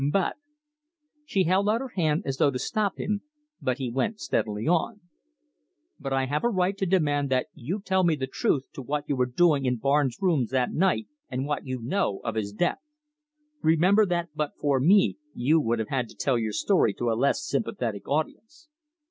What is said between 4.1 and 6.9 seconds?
steadily on. "But I have a right to